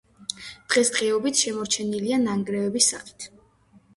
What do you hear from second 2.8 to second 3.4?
სახით.